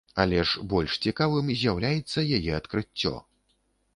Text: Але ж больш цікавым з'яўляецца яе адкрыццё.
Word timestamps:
Але 0.21 0.37
ж 0.51 0.61
больш 0.71 0.95
цікавым 1.09 1.51
з'яўляецца 1.59 2.25
яе 2.37 2.51
адкрыццё. 2.61 3.13